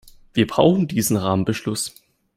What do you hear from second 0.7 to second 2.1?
diesen Rahmenbeschluss.